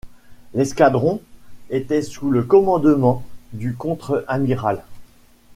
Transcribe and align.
L'escadron 0.55 1.21
était 1.69 2.01
sous 2.01 2.31
le 2.31 2.41
commandement 2.41 3.23
du 3.53 3.75
contre-amiral. 3.75 4.81